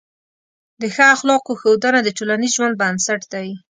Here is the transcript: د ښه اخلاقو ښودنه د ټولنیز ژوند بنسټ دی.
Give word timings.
د 0.81 0.83
ښه 0.95 1.05
اخلاقو 1.15 1.59
ښودنه 1.61 1.99
د 2.03 2.09
ټولنیز 2.17 2.51
ژوند 2.57 2.79
بنسټ 2.81 3.21
دی. 3.33 3.47